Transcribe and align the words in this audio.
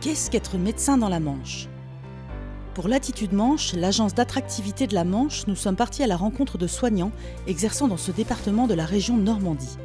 Qu'est-ce 0.00 0.30
qu'être 0.30 0.56
médecin 0.56 0.96
dans 0.96 1.10
la 1.10 1.20
Manche? 1.20 1.68
Pour 2.72 2.88
l'Attitude 2.88 3.34
Manche, 3.34 3.74
l'agence 3.74 4.14
d'attractivité 4.14 4.86
de 4.86 4.94
la 4.94 5.04
Manche, 5.04 5.46
nous 5.46 5.54
sommes 5.54 5.76
partis 5.76 6.02
à 6.02 6.06
la 6.06 6.16
rencontre 6.16 6.56
de 6.56 6.66
soignants 6.66 7.12
exerçant 7.46 7.86
dans 7.86 7.98
ce 7.98 8.10
département 8.10 8.66
de 8.66 8.72
la 8.72 8.86
région 8.86 9.18
Normandie. 9.18 9.76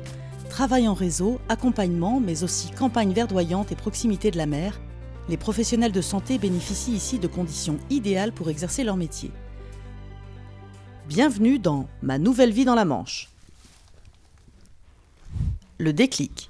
Travail 0.50 0.88
en 0.88 0.94
réseau, 0.94 1.42
accompagnement, 1.50 2.22
mais 2.22 2.46
aussi 2.46 2.72
campagne 2.72 3.12
verdoyante 3.12 3.74
et 3.74 3.76
proximité 3.76 4.32
de 4.32 4.38
la 4.38 4.46
mer, 4.46 4.80
les 5.28 5.36
professionnels 5.36 5.92
de 5.92 6.00
santé 6.00 6.38
bénéficient 6.38 6.96
ici 6.96 7.20
de 7.20 7.28
conditions 7.28 7.78
idéales 7.90 8.32
pour 8.32 8.50
exercer 8.50 8.86
leur 8.86 8.96
métier. 8.96 9.32
Bienvenue 11.10 11.60
dans 11.60 11.90
Ma 12.02 12.20
nouvelle 12.20 12.54
vie 12.54 12.64
dans 12.64 12.76
la 12.76 12.86
Manche. 12.86 13.28
Le 15.78 15.92
déclic. 15.92 16.50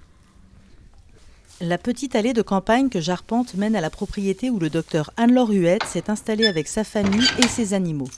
La 1.61 1.77
petite 1.77 2.17
allée 2.17 2.33
de 2.33 2.41
campagne 2.41 2.89
que 2.89 2.99
j'arpente 2.99 3.53
mène 3.55 3.77
à 3.77 3.81
la 3.81 3.89
propriété 3.89 4.49
où 4.49 4.59
le 4.59 4.69
docteur 4.69 5.11
Anne-Laure 5.15 5.51
Huette 5.51 5.85
s'est 5.85 6.09
installé 6.09 6.47
avec 6.47 6.67
sa 6.67 6.83
famille 6.83 7.29
et 7.41 7.47
ses 7.47 7.73
animaux. 7.73 8.09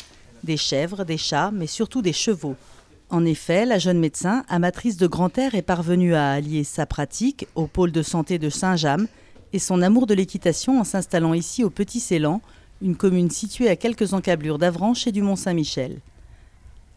Des 0.44 0.58
chèvres, 0.58 1.04
des 1.04 1.20
chats, 1.20 1.52
mais 1.54 1.68
surtout 1.68 2.02
des 2.02 2.14
chevaux. 2.14 2.56
En 3.12 3.26
effet, 3.26 3.68
la 3.68 3.78
jeune 3.78 4.00
médecin, 4.00 4.44
amatrice 4.50 4.98
de 4.98 5.06
grand 5.06 5.38
air, 5.38 5.54
est 5.54 5.62
parvenue 5.62 6.16
à 6.16 6.32
allier 6.32 6.64
sa 6.64 6.88
pratique 6.88 7.48
au 7.54 7.68
pôle 7.68 7.92
de 7.92 8.02
santé 8.02 8.40
de 8.40 8.50
Saint-James 8.50 9.06
et 9.54 9.60
son 9.60 9.84
amour 9.84 10.08
de 10.08 10.16
l'équitation 10.16 10.80
en 10.80 10.84
s'installant 10.84 11.36
ici 11.36 11.64
au 11.64 11.70
Petit 11.70 12.00
Célan, 12.00 12.42
une 12.82 12.96
commune 12.96 13.30
située 13.30 13.70
à 13.70 13.76
quelques 13.76 14.14
encablures 14.14 14.58
d'Avranches 14.58 15.06
et 15.06 15.12
du 15.12 15.22
Mont-Saint-Michel. 15.22 16.00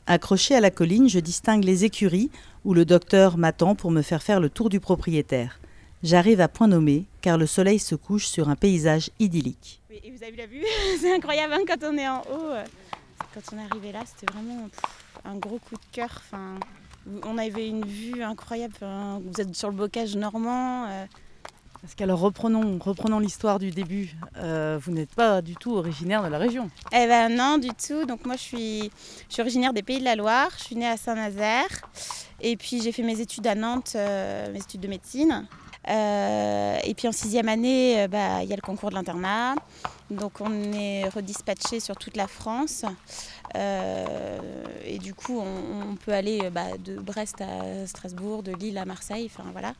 Accroché 0.06 0.55
à 0.55 0.61
la 0.61 0.70
colline, 0.70 1.11
je 1.11 1.20
distingue 1.20 1.64
les 1.64 1.84
écuries 1.84 2.30
où 2.64 2.72
le 2.72 2.86
docteur 2.86 3.36
m'attend 3.36 3.74
pour 3.74 3.91
me 3.91 4.00
faire 4.00 4.22
faire 4.22 4.41
le 4.41 4.48
tour 4.48 4.70
du 4.70 4.80
propriétaire. 4.80 5.61
J'arrive 6.02 6.40
à 6.40 6.48
point 6.48 6.68
nommé 6.68 7.04
car 7.20 7.36
le 7.36 7.46
soleil 7.46 7.78
se 7.78 7.94
couche 7.94 8.26
sur 8.26 8.48
un 8.48 8.56
paysage 8.56 9.10
idyllique. 9.18 9.82
Et 9.90 10.10
vous 10.10 10.22
avez 10.22 10.32
vu 10.32 10.38
la 10.38 10.46
vue 10.46 10.64
C'est 11.00 11.14
incroyable 11.14 11.52
hein, 11.52 11.64
quand 11.66 11.84
on 11.84 11.96
est 11.98 12.08
en 12.08 12.20
haut. 12.20 12.54
Quand 13.34 13.40
on 13.52 13.58
est 13.58 13.70
arrivé 13.70 13.92
là, 13.92 14.00
c'était 14.06 14.32
vraiment 14.32 14.68
un 15.24 15.36
gros 15.36 15.58
coup 15.58 15.74
de 15.74 15.92
cœur. 15.92 16.10
Enfin, 16.24 16.58
on 17.24 17.38
avait 17.38 17.68
une 17.68 17.84
vue 17.84 18.22
incroyable. 18.22 18.74
vous 18.80 19.40
êtes 19.40 19.54
sur 19.54 19.68
le 19.68 19.76
bocage 19.76 20.16
normand. 20.16 20.86
Euh. 20.86 21.06
Parce 21.82 21.94
qu'alors 21.94 22.20
reprenons, 22.20 22.78
reprenons 22.78 23.18
l'histoire 23.18 23.58
du 23.58 23.70
début. 23.70 24.14
Euh, 24.36 24.78
vous 24.82 24.92
n'êtes 24.92 25.14
pas 25.14 25.40
du 25.40 25.54
tout 25.54 25.74
originaire 25.76 26.22
de 26.22 26.28
la 26.28 26.36
région. 26.36 26.70
Eh 26.92 27.06
ben 27.06 27.34
non, 27.34 27.56
du 27.56 27.70
tout. 27.70 28.04
Donc 28.04 28.26
moi 28.26 28.36
je 28.36 28.42
suis, 28.42 28.90
je 29.28 29.34
suis 29.34 29.40
originaire 29.42 29.72
des 29.72 29.82
Pays 29.82 29.98
de 29.98 30.04
la 30.04 30.14
Loire. 30.14 30.50
Je 30.58 30.64
suis 30.64 30.76
née 30.76 30.88
à 30.88 30.96
Saint-Nazaire. 30.98 31.68
Et 32.42 32.56
puis 32.56 32.82
j'ai 32.82 32.92
fait 32.92 33.02
mes 33.02 33.20
études 33.20 33.46
à 33.46 33.54
Nantes, 33.54 33.92
euh, 33.96 34.52
mes 34.52 34.58
études 34.58 34.80
de 34.80 34.88
médecine. 34.88 35.46
Euh, 35.89 36.78
et 36.84 36.95
puis 36.95 37.09
en 37.09 37.12
sixième 37.12 37.48
année, 37.48 38.03
euh, 38.03 38.09
bah, 38.09 38.42
il 38.42 38.48
y 38.48 38.53
a 38.53 38.56
le 38.56 38.62
concours 38.62 38.91
de 38.91 38.95
l'internat. 38.95 39.55
Donc 40.11 40.41
on 40.41 40.73
est 40.73 41.09
redispatché 41.09 41.81
sur 41.81 41.97
toute 41.97 42.17
la 42.17 42.27
France. 42.27 42.84
Euh, 43.56 44.39
et 44.84 44.98
du 44.98 45.14
coup, 45.14 45.41
on, 45.41 45.97
peut 45.97 46.12
aller 46.12 46.51
bah, 46.51 46.77
de 46.78 46.97
Brest 46.97 47.41
à 47.41 47.86
Strasbourg, 47.86 48.42
de 48.42 48.53
Lille 48.53 48.78
à 48.78 48.84
Marseille. 48.84 49.31
Enfin 49.33 49.48
voilà. 49.53 49.75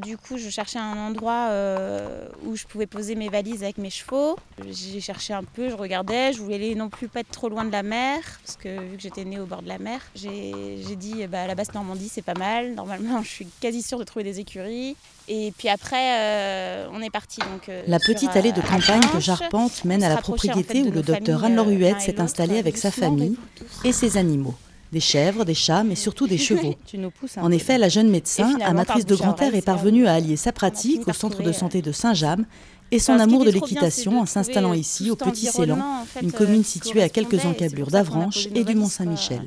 Du 0.00 0.16
coup, 0.16 0.36
je 0.36 0.48
cherchais 0.50 0.78
un 0.78 0.96
endroit 0.96 1.48
euh, 1.50 2.28
où 2.44 2.56
je 2.56 2.64
pouvais 2.64 2.86
poser 2.86 3.14
mes 3.14 3.28
valises 3.28 3.62
avec 3.62 3.78
mes 3.78 3.90
chevaux. 3.90 4.36
J'ai 4.68 5.00
cherché 5.00 5.32
un 5.32 5.44
peu, 5.44 5.70
je 5.70 5.74
regardais, 5.74 6.32
je 6.32 6.40
voulais 6.40 6.74
non 6.74 6.88
plus 6.88 7.08
pas 7.08 7.20
être 7.20 7.30
trop 7.30 7.48
loin 7.48 7.64
de 7.64 7.70
la 7.70 7.82
mer, 7.82 8.18
parce 8.44 8.56
que 8.56 8.80
vu 8.80 8.96
que 8.96 9.02
j'étais 9.02 9.24
née 9.24 9.38
au 9.38 9.46
bord 9.46 9.62
de 9.62 9.68
la 9.68 9.78
mer, 9.78 10.00
j'ai 10.14 10.96
dit 10.96 11.26
bah, 11.26 11.46
la 11.46 11.54
basse 11.54 11.72
Normandie 11.72 12.08
c'est 12.08 12.22
pas 12.22 12.34
mal. 12.34 12.74
Normalement, 12.74 13.22
je 13.22 13.28
suis 13.28 13.46
quasi 13.60 13.82
sûre 13.82 13.98
de 13.98 14.04
trouver 14.04 14.24
des 14.24 14.40
écuries. 14.40 14.96
Et 15.28 15.52
puis 15.56 15.68
après, 15.68 16.20
euh, 16.20 16.88
on 16.92 17.02
est 17.02 17.10
parti. 17.10 17.40
Donc, 17.40 17.68
euh, 17.68 17.82
la 17.86 17.98
petite 17.98 18.36
allée 18.36 18.52
de 18.52 18.60
campagne 18.60 19.02
que 19.12 19.20
j'arpente 19.20 19.84
mène 19.84 20.04
à 20.04 20.08
la 20.08 20.16
propriété 20.16 20.82
où 20.82 20.90
le 20.90 21.02
docteur 21.02 21.44
Anne-Laure 21.44 22.00
s'est 22.00 22.20
installé 22.20 22.58
avec 22.58 22.76
sa 22.76 22.90
famille 22.90 23.36
et 23.84 23.92
ses 23.92 24.16
animaux 24.16 24.54
des 24.96 25.00
chèvres, 25.00 25.44
des 25.44 25.52
chats, 25.52 25.84
mais 25.84 25.94
surtout 25.94 26.26
des 26.26 26.38
chevaux. 26.38 26.74
En 27.36 27.50
effet, 27.50 27.76
la 27.76 27.90
jeune 27.90 28.08
médecin, 28.08 28.58
amatrice 28.64 29.04
de 29.04 29.14
grand 29.14 29.38
air, 29.42 29.54
est 29.54 29.60
parvenue 29.74 30.06
à 30.06 30.14
allier 30.14 30.36
sa 30.36 30.52
pratique 30.52 31.06
au 31.06 31.12
centre 31.12 31.42
de 31.42 31.52
santé 31.52 31.82
de 31.82 31.92
Saint-James 31.92 32.46
et 32.90 32.98
son 32.98 33.18
amour 33.18 33.44
de 33.44 33.50
l'équitation 33.50 34.20
en 34.20 34.26
s'installant 34.26 34.72
ici 34.72 35.10
au 35.10 35.16
Petit 35.16 35.46
Célan, 35.46 35.78
une 36.22 36.32
commune 36.32 36.60
euh, 36.60 36.64
située 36.64 37.02
à 37.02 37.10
quelques 37.10 37.44
encablures 37.44 37.90
d'Avranches 37.90 38.48
et 38.54 38.64
du 38.64 38.74
Mont-Saint-Michel. 38.74 39.42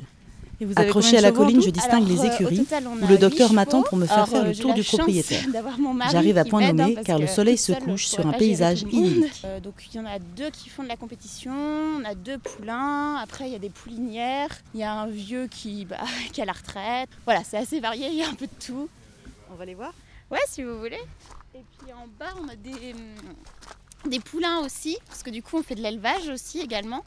Accroché 0.76 1.16
à 1.16 1.20
la 1.20 1.32
colline, 1.32 1.62
je 1.62 1.70
distingue 1.70 2.06
les 2.06 2.20
euh, 2.20 2.32
écuries 2.32 2.66
où 3.02 3.06
le 3.06 3.16
docteur 3.16 3.52
m'attend 3.52 3.82
pour 3.82 3.96
me 3.96 4.06
faire 4.06 4.28
faire 4.28 4.44
le 4.44 4.50
euh, 4.50 4.54
tour 4.54 4.74
du 4.74 4.82
propriétaire. 4.82 5.42
J'arrive 6.10 6.36
à 6.38 6.44
point 6.44 6.72
nommé 6.72 6.96
car 7.04 7.18
le 7.18 7.26
soleil 7.26 7.56
se 7.56 7.72
couche 7.72 8.06
sur 8.06 8.26
un 8.26 8.32
paysage 8.32 8.82
idyllique. 8.82 9.42
Euh, 9.44 9.60
donc 9.60 9.74
il 9.90 9.96
y 9.96 10.00
en 10.00 10.06
a 10.06 10.18
deux 10.18 10.50
qui 10.50 10.68
font 10.68 10.82
de 10.82 10.88
la 10.88 10.96
compétition, 10.96 11.52
on 11.52 12.04
a 12.04 12.14
deux 12.14 12.38
poulains, 12.38 13.16
après 13.16 13.46
il 13.46 13.52
y 13.52 13.56
a 13.56 13.58
des 13.58 13.70
poulinières, 13.70 14.50
il 14.74 14.80
y 14.80 14.84
a 14.84 14.92
un 14.92 15.06
vieux 15.06 15.46
qui, 15.46 15.86
bah, 15.86 15.98
qui 16.32 16.42
a 16.42 16.44
la 16.44 16.52
retraite. 16.52 17.08
Voilà, 17.24 17.42
c'est 17.42 17.56
assez 17.56 17.80
varié, 17.80 18.08
il 18.08 18.16
y 18.16 18.22
a 18.22 18.28
un 18.28 18.34
peu 18.34 18.46
de 18.46 18.64
tout. 18.66 18.88
On 19.52 19.56
va 19.56 19.64
les 19.64 19.74
voir 19.74 19.92
Ouais, 20.30 20.38
si 20.46 20.62
vous 20.62 20.78
voulez. 20.78 21.00
Et 21.54 21.64
puis 21.78 21.92
en 21.92 22.06
bas, 22.18 22.32
on 22.40 22.48
a 22.48 22.54
des, 22.54 22.92
hum, 22.92 24.10
des 24.10 24.20
poulains 24.20 24.60
aussi, 24.60 24.98
parce 25.08 25.22
que 25.22 25.30
du 25.30 25.42
coup 25.42 25.56
on 25.58 25.62
fait 25.62 25.74
de 25.74 25.82
l'élevage 25.82 26.28
aussi 26.28 26.60
également. 26.60 27.02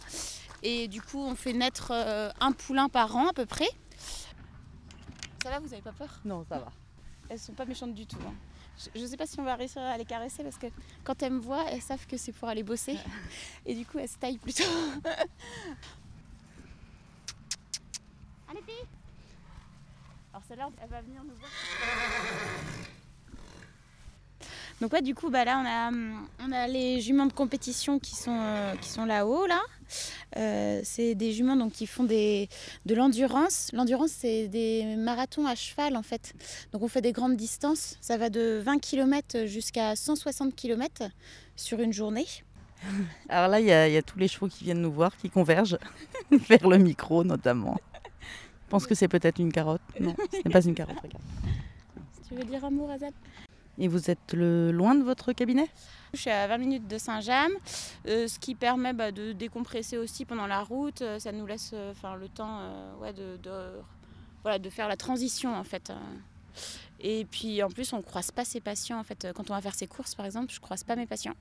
Et 0.63 0.87
du 0.87 1.01
coup, 1.01 1.19
on 1.19 1.35
fait 1.35 1.51
naître 1.51 1.91
euh, 1.91 2.31
un 2.39 2.53
poulain 2.53 2.87
par 2.87 3.15
an 3.17 3.27
à 3.27 3.33
peu 3.33 3.45
près. 3.45 3.67
Ça 5.43 5.49
va, 5.49 5.59
vous 5.59 5.73
avez 5.73 5.81
pas 5.81 5.91
peur? 5.91 6.21
Non, 6.23 6.45
ça 6.47 6.57
va. 6.57 6.71
Elles 7.27 7.37
sont 7.39 7.51
pas 7.51 7.65
méchantes 7.65 7.93
du 7.93 8.07
tout. 8.07 8.19
Hein. 8.25 8.33
Je 8.95 9.01
ne 9.01 9.07
sais 9.07 9.17
pas 9.17 9.25
si 9.25 9.37
on 9.39 9.43
va 9.43 9.55
réussir 9.55 9.81
à 9.81 9.97
les 9.97 10.05
caresser 10.05 10.41
parce 10.41 10.57
que 10.57 10.67
quand 11.03 11.21
elles 11.21 11.33
me 11.33 11.41
voient, 11.41 11.65
elles 11.69 11.81
savent 11.81 12.07
que 12.07 12.15
c'est 12.15 12.31
pour 12.31 12.47
aller 12.47 12.63
bosser. 12.63 12.97
Et 13.65 13.75
du 13.75 13.85
coup, 13.85 13.99
elles 13.99 14.07
se 14.07 14.17
taillent 14.17 14.37
plutôt. 14.37 14.63
Allez, 18.49 18.61
fille 18.61 18.87
Alors 20.31 20.43
celle-là, 20.47 20.69
elle 20.81 20.89
va 20.89 21.01
venir 21.01 21.23
nous 21.23 21.35
voir. 21.35 21.51
Donc 24.83 24.91
ouais, 24.91 25.01
du 25.01 25.15
coup, 25.15 25.29
bah 25.29 25.45
là, 25.45 25.63
on 25.63 25.65
a, 25.65 26.45
on 26.45 26.51
a 26.51 26.67
les 26.67 26.99
juments 26.99 27.25
de 27.25 27.31
compétition 27.31 27.99
qui 27.99 28.17
sont, 28.17 28.37
euh, 28.37 28.75
qui 28.81 28.89
sont 28.89 29.05
là-haut, 29.05 29.45
là. 29.47 29.61
Euh, 30.35 30.81
c'est 30.83 31.15
des 31.15 31.31
juments 31.31 31.55
donc, 31.55 31.71
qui 31.71 31.87
font 31.87 32.03
des, 32.03 32.49
de 32.85 32.93
l'endurance. 32.93 33.69
L'endurance, 33.71 34.09
c'est 34.09 34.49
des 34.49 34.97
marathons 34.97 35.47
à 35.47 35.55
cheval, 35.55 35.95
en 35.95 36.03
fait. 36.03 36.33
Donc 36.73 36.83
on 36.83 36.89
fait 36.89 36.99
des 36.99 37.13
grandes 37.13 37.37
distances. 37.37 37.95
Ça 38.01 38.17
va 38.17 38.29
de 38.29 38.61
20 38.61 38.79
km 38.79 39.45
jusqu'à 39.45 39.95
160 39.95 40.53
km 40.53 41.03
sur 41.55 41.79
une 41.79 41.93
journée. 41.93 42.27
Alors 43.29 43.47
là, 43.47 43.61
il 43.61 43.65
y, 43.65 43.93
y, 43.93 43.97
a 43.97 44.01
tous 44.01 44.19
les 44.19 44.27
chevaux 44.27 44.49
qui 44.49 44.65
viennent 44.65 44.81
nous 44.81 44.91
voir, 44.91 45.15
qui 45.15 45.29
convergent 45.29 45.77
vers 46.29 46.67
le 46.67 46.77
micro, 46.77 47.23
notamment. 47.23 47.77
Je 48.65 48.69
pense 48.69 48.85
que 48.85 48.95
c'est 48.95 49.07
peut-être 49.07 49.39
une 49.39 49.53
carotte. 49.53 49.79
Non, 49.97 50.13
ce 50.29 50.39
n'est 50.43 50.51
pas 50.51 50.65
une 50.65 50.75
carotte, 50.75 50.99
regarde. 51.01 51.23
Tu 52.27 52.35
veux 52.35 52.43
dire 52.43 52.65
amour, 52.65 52.91
Azad? 52.91 53.13
Et 53.77 53.87
vous 53.87 54.09
êtes 54.09 54.33
le, 54.33 54.71
loin 54.71 54.95
de 54.95 55.03
votre 55.03 55.33
cabinet? 55.33 55.69
Je 56.13 56.19
suis 56.19 56.29
à 56.29 56.45
20 56.47 56.57
minutes 56.59 56.87
de 56.87 56.99
Saint-James, 56.99 57.53
euh, 58.07 58.27
ce 58.27 58.37
qui 58.37 58.53
permet 58.53 58.93
bah, 58.93 59.11
de 59.11 59.31
décompresser 59.31 59.97
aussi 59.97 60.25
pendant 60.25 60.45
la 60.45 60.61
route. 60.61 61.01
Euh, 61.01 61.17
ça 61.17 61.31
nous 61.31 61.45
laisse 61.47 61.71
euh, 61.73 61.93
le 62.19 62.27
temps 62.29 62.59
ouais, 63.01 63.13
de, 63.13 63.39
voilà, 64.43 64.59
de 64.59 64.69
faire 64.69 64.87
la 64.87 64.95
transition 64.95 65.55
en 65.55 65.63
fait. 65.63 65.91
Et 66.99 67.25
puis 67.25 67.63
en 67.63 67.69
plus, 67.69 67.93
on 67.93 67.97
ne 67.97 68.03
croise 68.03 68.29
pas 68.29 68.45
ses 68.45 68.59
patients. 68.61 68.99
En 68.99 69.03
fait. 69.03 69.27
Quand 69.35 69.49
on 69.49 69.53
va 69.55 69.61
faire 69.61 69.73
ses 69.73 69.87
courses, 69.87 70.13
par 70.13 70.27
exemple, 70.27 70.51
je 70.51 70.57
ne 70.57 70.61
croise 70.61 70.83
pas 70.83 70.95
mes 70.95 71.07
patients. 71.07 71.33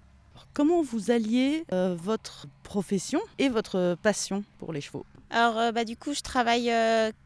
comment 0.55 0.81
vous 0.81 1.11
alliez 1.11 1.65
votre 1.71 2.47
profession 2.63 3.21
et 3.39 3.51
votre 3.51 3.97
passion 4.03 4.43
pour 4.59 4.73
les 4.73 4.81
chevaux? 4.81 5.05
Alors, 5.29 5.73
bah, 5.73 5.85
du 5.85 5.97
coup, 5.99 6.15
je 6.15 6.23
travaille 6.23 6.73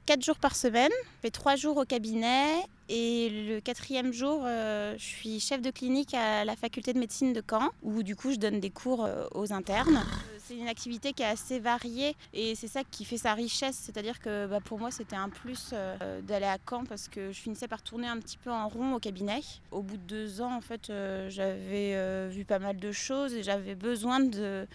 4 0.06 0.22
jours 0.25 0.38
par 0.38 0.56
semaine. 0.56 0.92
Je 1.16 1.22
fais 1.22 1.30
3 1.30 1.54
jours 1.54 1.76
au 1.76 1.84
cabinet 1.84 2.56
et 2.88 3.30
le 3.48 3.60
quatrième 3.60 4.12
jour, 4.12 4.42
euh, 4.44 4.94
je 4.96 5.02
suis 5.02 5.40
chef 5.40 5.60
de 5.60 5.70
clinique 5.70 6.14
à 6.14 6.44
la 6.44 6.54
faculté 6.54 6.92
de 6.92 7.00
médecine 7.00 7.32
de 7.32 7.42
Caen, 7.48 7.70
où 7.82 8.04
du 8.04 8.14
coup 8.14 8.30
je 8.30 8.36
donne 8.36 8.60
des 8.60 8.70
cours 8.70 9.04
euh, 9.04 9.26
aux 9.34 9.52
internes. 9.52 9.96
Euh, 9.96 10.38
c'est 10.38 10.54
une 10.54 10.68
activité 10.68 11.12
qui 11.12 11.24
est 11.24 11.26
assez 11.26 11.58
variée 11.58 12.14
et 12.32 12.54
c'est 12.54 12.68
ça 12.68 12.82
qui 12.88 13.04
fait 13.04 13.16
sa 13.16 13.34
richesse. 13.34 13.76
C'est-à-dire 13.76 14.20
que 14.20 14.46
bah, 14.46 14.60
pour 14.64 14.78
moi 14.78 14.92
c'était 14.92 15.16
un 15.16 15.28
plus 15.28 15.74
d'aller 16.22 16.46
à 16.46 16.58
Caen 16.68 16.84
parce 16.84 17.08
que 17.08 17.32
je 17.32 17.40
finissais 17.40 17.66
par 17.66 17.82
tourner 17.82 18.06
un 18.06 18.20
petit 18.20 18.38
peu 18.38 18.52
en 18.52 18.68
rond 18.68 18.94
au 18.94 19.00
cabinet. 19.00 19.40
Au 19.72 19.82
bout 19.82 19.96
de 19.96 20.02
deux 20.02 20.40
ans, 20.40 20.54
en 20.54 20.60
fait, 20.60 20.92
j'avais 21.28 22.28
vu 22.28 22.44
pas 22.44 22.60
mal 22.60 22.78
de 22.78 22.92
choses 22.92 23.34
et 23.34 23.42
j'avais 23.42 23.74
besoin 23.74 24.20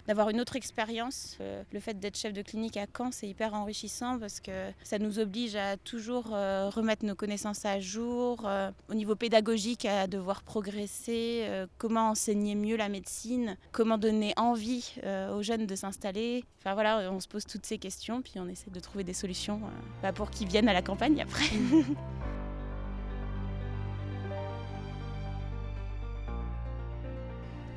d'avoir 0.06 0.28
une 0.28 0.42
autre 0.42 0.56
expérience. 0.56 1.38
le 1.72 1.80
fait 1.80 1.98
d'être 1.98 2.18
chef 2.18 2.34
de 2.34 2.42
clinique 2.42 2.76
à 2.76 2.84
Caen, 2.94 3.10
c'est 3.10 3.26
hyper 3.26 3.54
enrichissant 3.54 4.18
parce 4.18 4.40
que 4.40 4.70
ça 4.84 4.98
nous 4.98 5.18
oblige 5.18 5.56
à 5.56 5.78
toujours 5.78 6.24
remettre 6.26 7.06
nos 7.06 7.14
connaissances 7.14 7.64
à 7.64 7.80
jour 7.80 8.01
euh, 8.02 8.70
au 8.88 8.94
niveau 8.94 9.14
pédagogique 9.14 9.84
à 9.84 10.06
devoir 10.06 10.42
progresser, 10.42 11.42
euh, 11.44 11.66
comment 11.78 12.10
enseigner 12.10 12.54
mieux 12.54 12.76
la 12.76 12.88
médecine, 12.88 13.56
comment 13.72 13.98
donner 13.98 14.32
envie 14.36 14.94
euh, 15.04 15.36
aux 15.36 15.42
jeunes 15.42 15.66
de 15.66 15.74
s'installer. 15.74 16.44
Enfin 16.60 16.74
voilà, 16.74 17.10
on 17.12 17.20
se 17.20 17.28
pose 17.28 17.44
toutes 17.44 17.66
ces 17.66 17.78
questions, 17.78 18.22
puis 18.22 18.34
on 18.36 18.48
essaie 18.48 18.70
de 18.70 18.80
trouver 18.80 19.04
des 19.04 19.14
solutions 19.14 19.60
bah, 20.02 20.12
pour 20.12 20.30
qu'ils 20.30 20.48
viennent 20.48 20.68
à 20.68 20.72
la 20.72 20.82
campagne 20.82 21.22
après. 21.22 21.44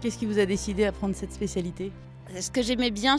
Qu'est-ce 0.02 0.18
qui 0.18 0.26
vous 0.26 0.40
a 0.40 0.46
décidé 0.46 0.86
à 0.86 0.92
prendre 0.92 1.16
cette 1.16 1.34
spécialité? 1.34 1.92
Ce 2.40 2.52
que 2.52 2.62
j'aimais 2.62 2.92
bien 2.92 3.18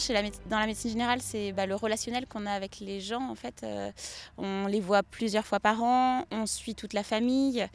dans 0.50 0.58
la 0.58 0.67
médecine 0.67 0.91
générale, 0.91 1.20
c'est 1.23 1.53
bah, 1.53 1.67
le 1.67 1.75
relationnel 1.75 2.26
qu'on 2.26 2.47
a 2.47 2.53
avec 2.53 2.81
les 2.81 3.00
gens. 3.00 3.23
En 3.31 3.35
fait, 3.35 3.62
euh, 3.62 3.91
on 4.37 4.67
les 4.67 4.81
voit 4.81 5.03
plusieurs 5.03 5.47
fois 5.47 5.61
par 5.61 5.82
an, 5.82 6.25
on 6.31 6.47
suit 6.47 6.75
toute 6.75 6.93
la 6.93 7.03
famille. 7.03 7.67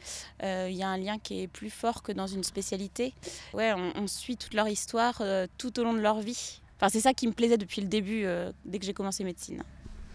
Euh, 0.42 0.68
il 0.70 0.76
y 0.76 0.82
a 0.82 0.88
un 0.88 0.98
lien 0.98 1.18
qui 1.18 1.42
est 1.42 1.48
plus 1.48 1.70
fort 1.70 2.02
que 2.02 2.12
dans 2.12 2.26
une 2.26 2.44
spécialité. 2.44 3.14
Ouais, 3.54 3.72
on, 3.72 4.06
suit 4.06 4.36
toute 4.36 4.54
leur 4.54 4.68
histoire 4.68 5.18
euh, 5.20 5.46
tout 5.58 5.78
au 5.80 5.84
long 5.84 5.94
de 5.94 6.00
leur 6.00 6.20
vie. 6.20 6.60
Enfin, 6.76 6.88
c'est 6.88 7.00
ça 7.00 7.14
qui 7.14 7.26
me 7.26 7.32
plaisait 7.32 7.58
depuis 7.58 7.80
le 7.80 7.88
début, 7.88 8.26
dès 8.64 8.78
que 8.78 8.84
j'ai 8.84 8.92
commencé 8.92 9.22
médecine. 9.22 9.62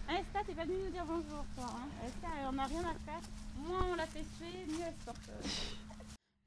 Esther, 0.09 0.43
t'es 0.45 0.53
pas 0.53 0.65
venue 0.65 0.77
nous 0.85 0.91
dire 0.91 1.05
bonjour, 1.07 1.45
toi. 1.55 1.65
Hein 1.69 1.87
Esther, 2.05 2.29
on 2.49 2.51
n'a 2.51 2.65
rien 2.65 2.81
à 2.81 2.93
faire. 3.05 3.21
Moins 3.57 3.85
on 3.91 3.95
la 3.95 4.05
fait 4.05 4.25
suer, 4.37 4.65
mieux 4.67 4.83
elle 4.85 5.86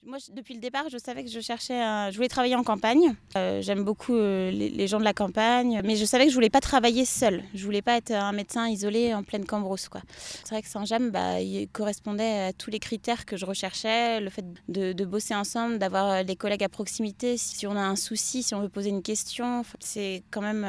Moi, 0.07 0.17
depuis 0.33 0.55
le 0.55 0.61
départ, 0.61 0.89
je 0.91 0.97
savais 0.97 1.23
que 1.23 1.31
je 1.31 1.41
cherchais, 1.41 1.79
je 2.11 2.17
voulais 2.17 2.31
travailler 2.31 2.57
en 2.57 2.63
campagne. 2.63 3.15
Euh, 3.37 3.61
j'aime 3.61 3.85
beaucoup 3.85 4.15
euh, 4.15 4.51
les, 4.51 4.87
gens 4.87 4.99
de 4.99 5.05
la 5.05 5.13
campagne, 5.13 5.83
mais 5.85 5.97
je 5.97 6.07
savais 6.07 6.25
que 6.25 6.31
je 6.31 6.35
voulais 6.35 6.49
pas 6.49 6.61
travailler 6.61 7.05
seule. 7.05 7.45
Je 7.53 7.63
voulais 7.67 7.83
pas 7.83 7.99
être 7.99 8.11
un 8.11 8.33
médecin 8.33 8.67
isolé 8.67 9.13
en 9.13 9.23
pleine 9.23 9.45
Cambrousse, 9.45 9.91
quoi. 9.91 10.01
C'est 10.17 10.53
vrai 10.53 10.63
que 10.63 10.69
Saint-James, 10.69 11.11
bah, 11.11 11.43
il 11.43 11.69
correspondait 11.69 12.47
à 12.47 12.53
tous 12.55 12.71
les 12.71 12.79
critères 12.79 13.27
que 13.27 13.37
je 13.37 13.45
recherchais. 13.45 14.21
Le 14.21 14.31
fait 14.31 14.47
de, 14.69 15.05
bosser 15.05 15.35
ensemble, 15.35 15.79
d'avoir 15.79 16.11
euh, 16.11 16.23
les 16.23 16.35
collègues 16.35 16.65
à 16.65 16.71
proximité, 16.71 17.37
si 17.37 17.67
on 17.67 17.77
a 17.77 17.83
un 17.83 17.97
souci, 17.97 18.43
si 18.43 18.55
on 18.55 18.63
veut 18.63 18.71
poser 18.71 18.89
une 18.89 19.03
question, 19.03 19.65
c'est 19.81 20.23
quand 20.31 20.41
même 20.41 20.67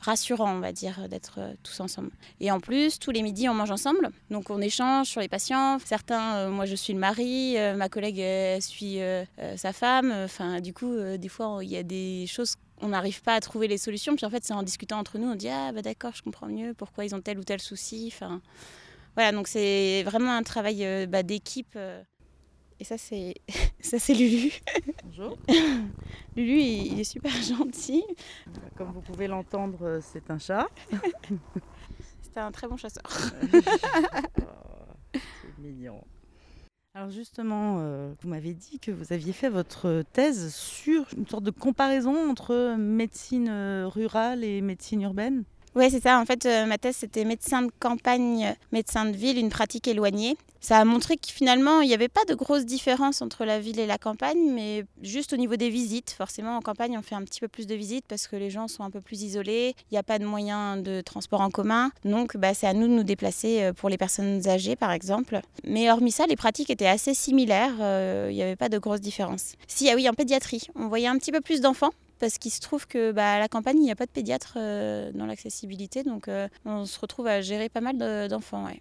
rassurant, 0.00 0.54
on 0.54 0.60
va 0.60 0.70
dire, 0.70 1.08
d'être 1.08 1.40
tous 1.64 1.80
ensemble. 1.80 2.10
Et 2.38 2.52
en 2.52 2.60
plus, 2.60 3.00
tous 3.00 3.10
les 3.10 3.22
midis, 3.22 3.48
on 3.48 3.54
mange 3.54 3.72
ensemble, 3.72 4.10
donc 4.30 4.48
on 4.48 4.60
échange 4.60 5.08
sur 5.08 5.20
les 5.20 5.28
patients. 5.28 5.78
Certains, 5.84 6.48
moi, 6.50 6.66
je 6.66 6.76
suis 6.76 6.92
le 6.92 7.00
mari, 7.00 7.56
ma 7.76 7.88
collègue 7.88 8.59
suis 8.60 9.00
euh, 9.00 9.24
euh, 9.38 9.56
sa 9.56 9.72
femme. 9.72 10.12
Enfin, 10.12 10.60
du 10.60 10.72
coup, 10.72 10.92
euh, 10.92 11.16
des 11.16 11.28
fois, 11.28 11.58
il 11.62 11.70
y 11.70 11.76
a 11.76 11.82
des 11.82 12.26
choses 12.26 12.56
on 12.82 12.88
n'arrive 12.88 13.20
pas 13.20 13.34
à 13.34 13.40
trouver 13.40 13.68
les 13.68 13.76
solutions. 13.76 14.16
Puis 14.16 14.24
en 14.24 14.30
fait, 14.30 14.42
c'est 14.42 14.54
en 14.54 14.62
discutant 14.62 14.98
entre 14.98 15.18
nous, 15.18 15.28
on 15.28 15.34
dit 15.34 15.50
ah 15.50 15.70
bah 15.70 15.82
d'accord, 15.82 16.12
je 16.14 16.22
comprends 16.22 16.46
mieux 16.46 16.72
pourquoi 16.72 17.04
ils 17.04 17.14
ont 17.14 17.20
tel 17.20 17.38
ou 17.38 17.44
tel 17.44 17.60
souci. 17.60 18.10
Enfin, 18.10 18.40
voilà, 19.16 19.32
donc 19.32 19.48
c'est 19.48 20.02
vraiment 20.04 20.32
un 20.32 20.42
travail 20.42 21.06
bah, 21.06 21.22
d'équipe. 21.22 21.76
Et 22.78 22.84
ça, 22.84 22.96
c'est 22.96 23.34
ça, 23.80 23.98
c'est 23.98 24.14
Lulu. 24.14 24.52
Bonjour. 25.04 25.36
Lulu, 26.36 26.60
il, 26.60 27.00
est 27.00 27.04
super 27.04 27.32
gentil. 27.42 28.02
Comme 28.76 28.92
vous 28.92 29.02
pouvez 29.02 29.26
l'entendre, 29.26 30.00
c'est 30.02 30.30
un 30.30 30.38
chat. 30.38 30.66
C'était 32.22 32.40
un 32.40 32.50
très 32.50 32.66
bon 32.66 32.78
chasseur. 32.78 33.04
Oh, 33.52 35.12
c'est 35.12 35.58
mignon. 35.58 36.02
Alors 36.94 37.10
justement, 37.10 37.76
euh, 37.78 38.12
vous 38.20 38.28
m'avez 38.28 38.52
dit 38.52 38.80
que 38.80 38.90
vous 38.90 39.12
aviez 39.12 39.32
fait 39.32 39.48
votre 39.48 40.02
thèse 40.12 40.52
sur 40.52 41.06
une 41.16 41.26
sorte 41.26 41.44
de 41.44 41.52
comparaison 41.52 42.28
entre 42.28 42.74
médecine 42.76 43.48
euh, 43.48 43.86
rurale 43.86 44.42
et 44.42 44.60
médecine 44.60 45.00
urbaine. 45.02 45.44
Oui, 45.76 45.88
c'est 45.90 46.02
ça. 46.02 46.18
En 46.18 46.24
fait, 46.24 46.46
euh, 46.46 46.66
ma 46.66 46.78
thèse, 46.78 46.96
c'était 46.96 47.24
médecin 47.24 47.62
de 47.62 47.70
campagne, 47.78 48.54
médecin 48.72 49.04
de 49.04 49.16
ville, 49.16 49.38
une 49.38 49.50
pratique 49.50 49.86
éloignée. 49.86 50.36
Ça 50.60 50.78
a 50.78 50.84
montré 50.84 51.16
que 51.16 51.28
finalement, 51.28 51.80
il 51.80 51.88
n'y 51.88 51.94
avait 51.94 52.08
pas 52.08 52.24
de 52.26 52.34
grosse 52.34 52.66
différence 52.66 53.22
entre 53.22 53.44
la 53.44 53.60
ville 53.60 53.80
et 53.80 53.86
la 53.86 53.96
campagne, 53.96 54.52
mais 54.52 54.84
juste 55.00 55.32
au 55.32 55.36
niveau 55.36 55.56
des 55.56 55.70
visites. 55.70 56.10
Forcément, 56.10 56.56
en 56.56 56.60
campagne, 56.60 56.98
on 56.98 57.02
fait 57.02 57.14
un 57.14 57.22
petit 57.22 57.40
peu 57.40 57.48
plus 57.48 57.66
de 57.66 57.74
visites 57.74 58.04
parce 58.06 58.26
que 58.26 58.36
les 58.36 58.50
gens 58.50 58.68
sont 58.68 58.82
un 58.82 58.90
peu 58.90 59.00
plus 59.00 59.22
isolés. 59.22 59.74
Il 59.90 59.94
n'y 59.94 59.98
a 59.98 60.02
pas 60.02 60.18
de 60.18 60.26
moyens 60.26 60.82
de 60.82 61.00
transport 61.00 61.40
en 61.40 61.50
commun. 61.50 61.92
Donc, 62.04 62.36
bah, 62.36 62.52
c'est 62.52 62.66
à 62.66 62.74
nous 62.74 62.88
de 62.88 62.92
nous 62.92 63.04
déplacer 63.04 63.62
euh, 63.62 63.72
pour 63.72 63.88
les 63.88 63.96
personnes 63.96 64.46
âgées, 64.48 64.76
par 64.76 64.90
exemple. 64.90 65.40
Mais 65.64 65.90
hormis 65.90 66.12
ça, 66.12 66.26
les 66.26 66.36
pratiques 66.36 66.68
étaient 66.68 66.86
assez 66.86 67.14
similaires. 67.14 67.76
Euh, 67.80 68.28
il 68.30 68.34
n'y 68.34 68.42
avait 68.42 68.56
pas 68.56 68.68
de 68.68 68.78
grosse 68.78 69.00
différence. 69.00 69.54
Si, 69.66 69.88
ah 69.88 69.94
oui, 69.94 70.08
en 70.08 70.14
pédiatrie, 70.14 70.66
on 70.74 70.88
voyait 70.88 71.06
un 71.06 71.16
petit 71.16 71.32
peu 71.32 71.40
plus 71.40 71.60
d'enfants 71.60 71.92
parce 72.20 72.38
qu'il 72.38 72.52
se 72.52 72.60
trouve 72.60 72.86
que 72.86 73.10
bah, 73.12 73.34
à 73.34 73.38
la 73.38 73.48
campagne, 73.48 73.78
il 73.78 73.82
n'y 73.82 73.90
a 73.90 73.96
pas 73.96 74.06
de 74.06 74.10
pédiatre 74.10 74.54
euh, 74.56 75.10
dans 75.12 75.26
l'accessibilité, 75.26 76.04
donc 76.04 76.28
euh, 76.28 76.48
on 76.64 76.84
se 76.86 77.00
retrouve 77.00 77.26
à 77.26 77.40
gérer 77.40 77.68
pas 77.68 77.80
mal 77.80 78.28
d'enfants. 78.28 78.66
Ouais. 78.66 78.80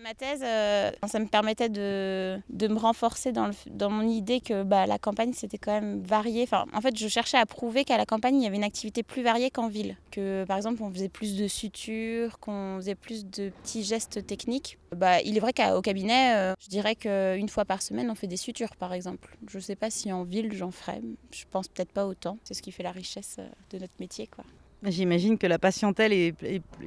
Ma 0.00 0.14
thèse, 0.14 0.40
euh, 0.42 0.90
ça 1.06 1.18
me 1.18 1.26
permettait 1.26 1.68
de, 1.68 2.40
de 2.48 2.66
me 2.66 2.78
renforcer 2.78 3.30
dans, 3.30 3.46
le, 3.46 3.52
dans, 3.70 3.90
mon 3.90 4.08
idée 4.08 4.40
que 4.40 4.62
bah, 4.62 4.86
la 4.86 4.98
campagne, 4.98 5.32
c'était 5.32 5.58
quand 5.58 5.72
même 5.72 6.02
varié. 6.02 6.42
Enfin, 6.42 6.64
en 6.72 6.80
fait, 6.80 6.98
je 6.98 7.06
cherchais 7.08 7.36
à 7.36 7.46
prouver 7.46 7.84
qu'à 7.84 7.98
la 7.98 8.06
campagne, 8.06 8.36
il 8.36 8.42
y 8.42 8.46
avait 8.46 8.56
une 8.56 8.64
activité 8.64 9.02
plus 9.02 9.22
variée 9.22 9.50
qu'en 9.50 9.68
ville. 9.68 9.96
Que, 10.10 10.44
par 10.48 10.56
exemple, 10.56 10.82
on 10.82 10.90
faisait 10.90 11.08
plus 11.08 11.36
de 11.36 11.46
sutures, 11.46 12.38
qu'on 12.40 12.76
faisait 12.78 12.94
plus 12.94 13.26
de 13.26 13.50
petits 13.62 13.84
gestes 13.84 14.26
techniques. 14.26 14.78
Bah, 14.96 15.20
il 15.22 15.36
est 15.36 15.40
vrai 15.40 15.52
qu'au 15.52 15.82
cabinet, 15.82 16.34
euh, 16.36 16.54
je 16.58 16.68
dirais 16.68 16.96
qu'une 16.96 17.48
fois 17.48 17.64
par 17.64 17.82
semaine, 17.82 18.10
on 18.10 18.14
fait 18.14 18.26
des 18.26 18.36
sutures, 18.36 18.74
par 18.76 18.94
exemple. 18.94 19.36
Je 19.48 19.58
ne 19.58 19.62
sais 19.62 19.76
pas 19.76 19.90
si 19.90 20.12
en 20.12 20.24
ville, 20.24 20.52
j'en 20.52 20.70
ferais. 20.70 21.00
Je 21.32 21.44
pense 21.50 21.68
peut-être 21.68 21.92
pas 21.92 22.06
autant. 22.06 22.38
C'est 22.44 22.54
ce 22.54 22.62
qui 22.62 22.72
fait 22.72 22.82
la 22.82 22.92
richesse 22.92 23.36
euh, 23.38 23.48
de 23.70 23.78
notre 23.78 23.94
métier, 24.00 24.26
quoi. 24.26 24.44
J'imagine 24.84 25.38
que 25.38 25.46
la 25.46 25.58
patientèle 25.58 26.12
est, 26.12 26.34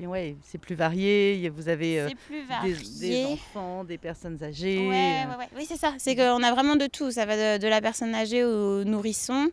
ouais, 0.06 0.36
c'est 0.44 0.58
plus 0.58 0.76
varié. 0.76 1.50
Vous 1.50 1.70
avez 1.70 2.02
euh, 2.02 2.10
des, 3.00 3.26
enfants, 3.26 3.84
des 3.86 3.98
personnes 3.98 4.42
âgées. 4.44 4.80
Ouais, 4.88 5.26
ouais, 5.38 5.48
Oui, 5.56 5.66
c'est 5.66 5.78
ça. 5.78 5.94
C'est 5.98 6.16
qu'on 6.16 6.44
a 6.44 6.52
vraiment 6.52 6.76
de 6.76 6.88
tout. 6.88 7.12
Ça 7.12 7.26
va 7.26 7.58
de, 7.58 7.68
la 7.68 7.80
personne 7.80 8.14
âgée 8.14 8.44
au 8.44 8.84
nourrisson. 8.84 9.48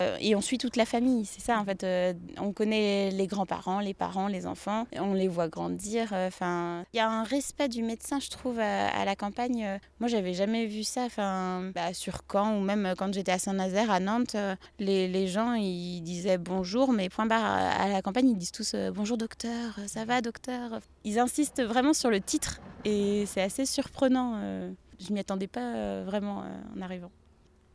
Euh, 0.00 0.16
et 0.20 0.36
on 0.36 0.40
suit 0.40 0.58
toute 0.58 0.76
la 0.76 0.84
famille. 0.84 1.24
C'est 1.24 1.40
ça, 1.40 1.58
en 1.58 1.64
fait. 1.64 1.82
Euh, 1.82 2.12
on 2.38 2.52
connaît 2.52 3.10
les 3.10 3.26
grands-parents, 3.26 3.80
les 3.80 3.94
parents, 3.94 4.28
les 4.28 4.46
enfants. 4.46 4.86
On 4.96 5.14
les 5.14 5.28
voit 5.28 5.48
grandir. 5.48 6.12
Enfin, 6.12 6.84
il 6.92 6.98
y 6.98 7.00
a 7.00 7.08
un 7.08 7.24
respect 7.24 7.68
du 7.68 7.82
médecin, 7.82 8.20
je 8.20 8.30
trouve, 8.30 8.60
à, 8.60 9.04
la 9.04 9.16
campagne. 9.16 9.80
Moi, 9.98 10.08
j'avais 10.08 10.34
jamais 10.34 10.66
vu 10.66 10.84
ça. 10.84 11.02
Enfin, 11.02 11.72
bah, 11.74 11.92
sur 11.94 12.20
Caen 12.30 12.56
ou 12.58 12.60
même 12.60 12.94
quand 12.96 13.12
j'étais 13.12 13.32
à 13.32 13.38
Saint-Nazaire, 13.38 13.90
à 13.90 13.98
Nantes, 13.98 14.36
les, 14.78 15.08
les, 15.08 15.26
gens, 15.26 15.54
ils 15.54 16.00
disaient 16.00 16.38
bonjour, 16.38 16.92
mais 16.92 17.08
point 17.08 17.26
barre 17.26 17.44
à 17.44 17.87
à 17.87 17.87
la 17.92 18.02
campagne, 18.02 18.28
ils 18.28 18.36
disent 18.36 18.52
tous 18.52 18.74
euh, 18.74 18.90
bonjour 18.90 19.16
docteur, 19.16 19.78
euh, 19.78 19.86
ça 19.86 20.04
va 20.04 20.20
docteur? 20.20 20.80
Ils 21.04 21.18
insistent 21.18 21.62
vraiment 21.62 21.92
sur 21.92 22.10
le 22.10 22.20
titre 22.20 22.60
et 22.84 23.24
c'est 23.26 23.42
assez 23.42 23.66
surprenant. 23.66 24.34
Euh. 24.36 24.72
je 24.98 25.12
m'y 25.12 25.20
attendais 25.20 25.46
pas 25.46 26.02
vraiment 26.02 26.44
en 26.76 26.80
arrivant. 26.80 27.10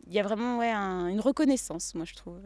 Il 0.07 0.13
y 0.13 0.19
a 0.19 0.23
vraiment 0.23 0.57
ouais, 0.57 0.71
une 0.73 1.21
reconnaissance, 1.21 1.95
moi 1.95 2.05
je 2.05 2.13
trouve. 2.13 2.39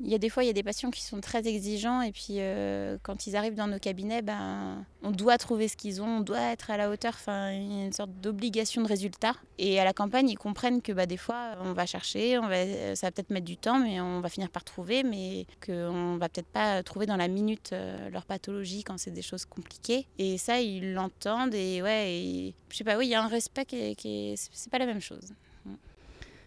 Il 0.00 0.10
y 0.10 0.14
a 0.14 0.18
des 0.18 0.28
fois, 0.28 0.42
il 0.42 0.48
y 0.48 0.50
a 0.50 0.54
des 0.54 0.64
patients 0.64 0.90
qui 0.90 1.02
sont 1.02 1.20
très 1.20 1.46
exigeants 1.46 2.02
et 2.02 2.10
puis 2.10 2.36
euh, 2.38 2.98
quand 3.02 3.26
ils 3.26 3.36
arrivent 3.36 3.54
dans 3.54 3.68
nos 3.68 3.78
cabinets, 3.78 4.22
ben, 4.22 4.84
on 5.02 5.12
doit 5.12 5.38
trouver 5.38 5.68
ce 5.68 5.76
qu'ils 5.76 6.02
ont, 6.02 6.18
on 6.18 6.20
doit 6.20 6.40
être 6.52 6.70
à 6.70 6.76
la 6.76 6.90
hauteur. 6.90 7.12
Enfin, 7.14 7.52
il 7.52 7.72
y 7.72 7.80
a 7.80 7.84
une 7.84 7.92
sorte 7.92 8.10
d'obligation 8.20 8.82
de 8.82 8.88
résultat. 8.88 9.34
Et 9.58 9.78
à 9.78 9.84
la 9.84 9.92
campagne, 9.92 10.28
ils 10.28 10.36
comprennent 10.36 10.82
que 10.82 10.92
bah, 10.92 11.06
des 11.06 11.16
fois, 11.16 11.56
on 11.60 11.72
va 11.74 11.86
chercher, 11.86 12.38
on 12.38 12.48
va, 12.48 12.96
ça 12.96 13.06
va 13.06 13.12
peut-être 13.12 13.30
mettre 13.30 13.46
du 13.46 13.56
temps, 13.56 13.78
mais 13.78 14.00
on 14.00 14.20
va 14.20 14.28
finir 14.28 14.50
par 14.50 14.64
trouver, 14.64 15.04
mais 15.04 15.46
qu'on 15.64 16.16
va 16.16 16.28
peut-être 16.28 16.48
pas 16.48 16.82
trouver 16.82 17.06
dans 17.06 17.16
la 17.16 17.28
minute 17.28 17.70
euh, 17.72 18.10
leur 18.10 18.24
pathologie 18.24 18.82
quand 18.82 18.98
c'est 18.98 19.12
des 19.12 19.22
choses 19.22 19.44
compliquées. 19.44 20.08
Et 20.18 20.38
ça, 20.38 20.60
ils 20.60 20.92
l'entendent 20.92 21.54
et 21.54 21.82
ouais, 21.82 22.12
et, 22.12 22.54
je 22.70 22.76
sais 22.76 22.84
pas, 22.84 22.98
oui, 22.98 23.06
il 23.06 23.10
y 23.10 23.14
a 23.14 23.22
un 23.22 23.28
respect 23.28 23.64
qui 23.64 23.94
qui 23.94 24.34
c'est 24.36 24.70
pas 24.70 24.78
la 24.78 24.86
même 24.86 25.00
chose. 25.00 25.32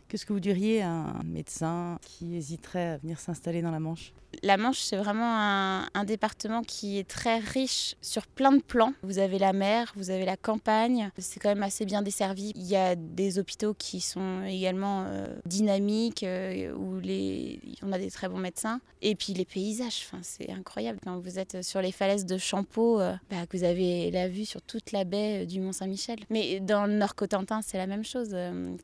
Qu'est-ce 0.07 0.25
que 0.25 0.31
vous 0.31 0.39
diriez 0.39 0.81
à 0.81 0.89
un 0.89 1.23
médecin 1.23 1.99
qui 2.01 2.37
hésiterait 2.37 2.91
à 2.91 2.97
venir 2.97 3.19
s'installer 3.19 3.61
dans 3.61 3.71
la 3.71 3.79
Manche? 3.79 4.13
La 4.43 4.55
Manche, 4.55 4.79
c'est 4.79 4.97
vraiment 4.97 5.87
un, 5.93 6.03
département 6.05 6.61
qui 6.61 6.99
est 6.99 7.07
très 7.07 7.39
riche 7.39 7.95
sur 8.01 8.27
plein 8.27 8.53
de 8.53 8.61
plans. 8.61 8.93
Vous 9.03 9.19
avez 9.19 9.39
la 9.39 9.51
mer, 9.51 9.91
vous 9.97 10.09
avez 10.09 10.23
la 10.23 10.37
campagne, 10.37 11.09
c'est 11.17 11.39
quand 11.39 11.49
même 11.49 11.63
assez 11.63 11.85
bien 11.85 12.01
desservi. 12.01 12.53
Il 12.55 12.65
y 12.65 12.77
a 12.77 12.95
des 12.95 13.39
hôpitaux 13.39 13.73
qui 13.73 13.99
sont 13.99 14.43
également 14.45 15.03
euh, 15.07 15.35
dynamiques, 15.45 16.23
euh, 16.23 16.73
où 16.75 16.97
les, 16.99 17.59
on 17.81 17.91
a 17.91 17.97
des 17.97 18.09
très 18.09 18.29
bons 18.29 18.37
médecins. 18.37 18.79
Et 19.01 19.15
puis 19.15 19.33
les 19.33 19.43
paysages, 19.43 20.07
c'est 20.21 20.49
incroyable. 20.49 20.99
Quand 21.03 21.19
vous 21.19 21.39
êtes 21.39 21.61
sur 21.61 21.81
les 21.81 21.91
falaises 21.91 22.25
de 22.25 22.37
Champeau, 22.37 23.01
euh, 23.01 23.13
bah, 23.29 23.37
vous 23.51 23.65
avez 23.65 24.11
la 24.11 24.29
vue 24.29 24.45
sur 24.45 24.61
toute 24.61 24.93
la 24.93 25.03
baie 25.03 25.45
du 25.45 25.59
Mont-Saint-Michel. 25.59 26.19
Mais 26.29 26.61
dans 26.61 26.85
le 26.85 26.93
Nord-Cotentin, 26.93 27.61
c'est 27.61 27.77
la 27.77 27.87
même 27.87 28.05
chose. 28.05 28.35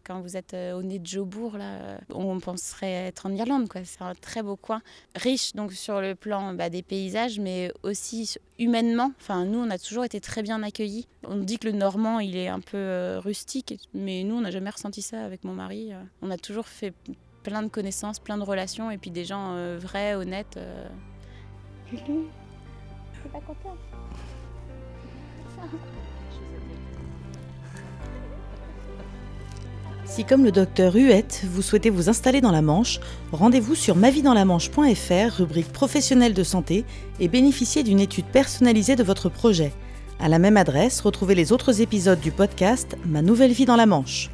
Quand 0.03 0.19
vous 0.21 0.35
êtes 0.35 0.53
au 0.53 0.83
nez 0.83 0.99
de 0.99 1.07
Jobourg, 1.13 1.57
là, 1.57 1.99
on 2.09 2.39
penserait 2.39 2.91
être 2.91 3.27
en 3.27 3.31
Irlande. 3.31 3.69
C'est 3.83 4.01
un 4.01 4.15
très 4.15 4.41
beau 4.41 4.55
coin, 4.55 4.81
riche 5.15 5.53
donc 5.53 5.73
sur 5.73 6.01
le 6.01 6.15
plan 6.15 6.53
bah, 6.53 6.69
des 6.69 6.81
paysages, 6.81 7.39
mais 7.39 7.71
aussi 7.83 8.35
humainement. 8.57 9.11
Enfin, 9.19 9.45
nous, 9.45 9.59
on 9.59 9.69
a 9.69 9.77
toujours 9.77 10.05
été 10.05 10.19
très 10.19 10.41
bien 10.41 10.63
accueillis. 10.63 11.07
On 11.27 11.37
dit 11.37 11.59
que 11.59 11.67
le 11.67 11.73
Normand, 11.73 12.19
il 12.19 12.35
est 12.35 12.47
un 12.47 12.61
peu 12.61 12.77
euh, 12.77 13.19
rustique, 13.19 13.79
mais 13.93 14.23
nous, 14.23 14.35
on 14.35 14.41
n'a 14.41 14.51
jamais 14.51 14.71
ressenti 14.71 15.03
ça 15.03 15.23
avec 15.23 15.43
mon 15.43 15.53
mari. 15.53 15.91
On 16.23 16.31
a 16.31 16.37
toujours 16.37 16.67
fait 16.67 16.93
plein 17.43 17.61
de 17.61 17.67
connaissances, 17.67 18.19
plein 18.19 18.37
de 18.37 18.43
relations, 18.43 18.89
et 18.89 18.97
puis 18.97 19.11
des 19.11 19.25
gens 19.25 19.53
euh, 19.53 19.77
vrais, 19.79 20.15
honnêtes. 20.15 20.57
Euh. 20.57 20.87
Si 30.05 30.25
comme 30.25 30.43
le 30.43 30.51
docteur 30.51 30.93
Huette, 30.93 31.43
vous 31.49 31.61
souhaitez 31.61 31.89
vous 31.89 32.09
installer 32.09 32.41
dans 32.41 32.51
la 32.51 32.61
Manche, 32.61 32.99
rendez-vous 33.31 33.73
sur 33.73 33.95
maviesdansla-manche.fr, 33.95 35.37
rubrique 35.37 35.71
professionnelle 35.71 36.33
de 36.33 36.43
santé, 36.43 36.85
et 37.19 37.27
bénéficiez 37.27 37.83
d'une 37.83 37.99
étude 37.99 38.25
personnalisée 38.25 38.95
de 38.95 39.03
votre 39.03 39.29
projet. 39.29 39.71
À 40.19 40.29
la 40.29 40.39
même 40.39 40.57
adresse, 40.57 41.01
retrouvez 41.01 41.35
les 41.35 41.51
autres 41.51 41.81
épisodes 41.81 42.19
du 42.19 42.31
podcast 42.31 42.95
Ma 43.05 43.21
nouvelle 43.21 43.53
vie 43.53 43.65
dans 43.65 43.75
la 43.75 43.85
Manche. 43.85 44.29